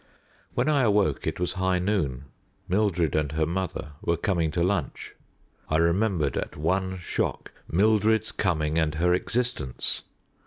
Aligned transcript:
When 0.55 0.67
I 0.67 0.81
awoke 0.81 1.27
it 1.27 1.39
was 1.39 1.53
high 1.61 1.77
noon. 1.77 2.25
Mildred 2.67 3.13
and 3.15 3.33
her 3.33 3.45
mother 3.45 3.91
were 4.01 4.17
coming 4.17 4.49
to 4.49 4.63
lunch. 4.63 5.13
I 5.69 5.77
remembered, 5.77 6.35
at 6.37 6.57
one 6.57 6.97
shock, 6.97 7.51
Mildred's 7.69 8.31
coming 8.31 8.79
and 8.79 8.95
her 8.95 9.13
existence. 9.13 10.01